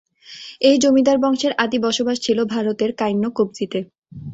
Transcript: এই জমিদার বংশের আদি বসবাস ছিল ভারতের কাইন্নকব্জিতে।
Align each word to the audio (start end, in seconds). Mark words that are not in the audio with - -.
এই 0.61 0.75
জমিদার 0.77 1.17
বংশের 1.17 1.53
আদি 1.57 1.77
বসবাস 1.79 2.17
ছিল 2.21 2.37
ভারতের 2.53 2.91
কাইন্নকব্জিতে। 2.93 3.79